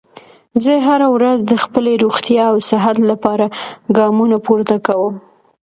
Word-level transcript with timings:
زه 0.63 0.73
هره 0.87 1.07
ورځ 1.15 1.39
د 1.51 1.53
خپلې 1.63 1.91
روغتیا 2.03 2.43
او 2.51 2.57
صحت 2.69 2.97
لپاره 3.09 3.45
ګامونه 3.97 4.37
پورته 4.45 4.75
کوم 4.87 5.13